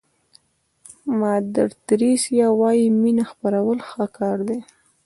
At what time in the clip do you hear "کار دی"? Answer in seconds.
4.17-4.59